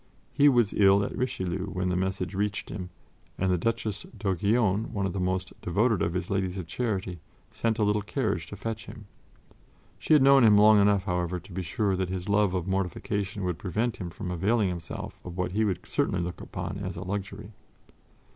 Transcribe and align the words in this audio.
He 0.33 0.49
was 0.49 0.73
ill 0.73 1.03
at 1.05 1.15
Richelieu 1.15 1.67
when 1.67 1.89
the 1.89 1.95
message 1.95 2.33
reached 2.33 2.69
him, 2.71 2.89
and 3.37 3.51
the 3.51 3.57
Duchess 3.59 4.01
d'Aiguillon, 4.17 4.91
one 4.93 5.05
of 5.05 5.13
the 5.13 5.19
most 5.19 5.53
devoted 5.61 6.01
of 6.01 6.15
his 6.15 6.31
Ladies 6.31 6.57
of 6.57 6.65
Charity, 6.65 7.19
sent 7.51 7.77
a 7.77 7.83
little 7.83 8.01
carriage 8.01 8.47
to 8.47 8.55
fetch 8.55 8.87
him. 8.87 9.05
She 9.99 10.13
had 10.13 10.23
known 10.23 10.43
him 10.43 10.57
long 10.57 10.81
enough, 10.81 11.03
however, 11.03 11.39
to 11.39 11.51
be 11.53 11.61
sure 11.61 11.95
that 11.95 12.09
his 12.09 12.27
love 12.27 12.55
of 12.55 12.65
mortification 12.65 13.43
would 13.43 13.59
prevent 13.59 13.97
him 13.97 14.09
from 14.09 14.31
availing 14.31 14.69
himself 14.69 15.19
of 15.23 15.37
what 15.37 15.51
he 15.51 15.63
would 15.63 15.85
certainly 15.85 16.21
look 16.21 16.41
upon 16.41 16.79
as 16.79 16.95
a 16.95 17.03
luxury. 17.03 17.51